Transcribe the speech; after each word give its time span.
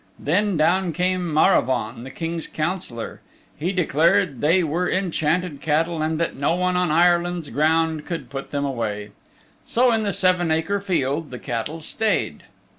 Then 0.17 0.57
down 0.57 0.93
came 0.93 1.31
Maravaun, 1.31 2.03
the 2.03 2.09
King's 2.09 2.47
Councillor. 2.47 3.21
He 3.59 3.71
declared 3.71 4.41
they 4.41 4.63
were 4.63 4.89
enchanted 4.89 5.61
cattle, 5.61 6.01
and 6.01 6.19
that 6.19 6.35
no 6.35 6.55
one 6.55 6.75
on 6.75 6.89
Ireland's 6.89 7.51
ground 7.51 8.07
could 8.07 8.31
put 8.31 8.49
them 8.49 8.65
away. 8.65 9.11
So 9.67 9.91
in 9.91 10.01
the 10.01 10.11
seven 10.11 10.49
acre 10.49 10.81
field 10.81 11.29
the 11.29 11.37
cattle 11.37 11.81
stayed. 11.81 12.45